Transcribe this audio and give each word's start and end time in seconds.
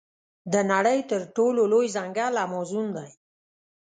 د 0.53 0.55
نړۍ 0.71 0.99
تر 1.11 1.21
ټولو 1.35 1.61
لوی 1.71 1.87
ځنګل 1.95 2.33
امازون 2.45 2.87
دی. 2.97 3.09